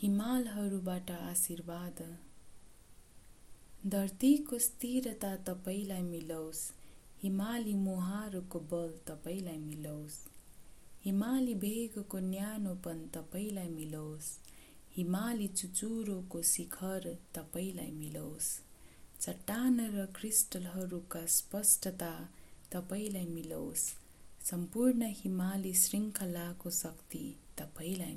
हिमालहरूबाट 0.00 1.10
आशीर्वाद। 1.10 2.18
धरतीको 3.86 4.58
स्थिरता 4.58 5.36
तपाईँलाई 5.36 6.02
मिलोस्। 6.02 6.72
हिमाली 7.22 7.74
मुहारको 7.74 8.60
बल 8.60 8.92
तपाईँलाई 9.06 9.58
मिलोस्। 9.58 10.18
हिमाली 11.04 11.54
भेगको 11.54 12.18
न्यानोपन 12.18 13.10
तपाईँलाई 13.14 13.68
मिलोस्। 13.68 14.38
हिमाली 14.96 15.48
चुचुरोको 15.48 16.42
शिखर 16.42 17.18
तपाईँलाई 17.34 17.90
मिलोस्। 17.90 18.60
चट्टान 19.20 19.80
र 19.80 20.06
क्रिस्टलहरूका 20.06 21.26
स्पष्टता 21.26 22.28
तपाईँलाई 22.72 23.26
मिलोस्। 23.26 23.90
सम्पूर्ण 24.44 25.02
हिमाली 25.02 25.74
श्रृङ्खलाको 25.74 26.70
शक्ति 26.70 27.36
तपाईँलाई 27.58 28.14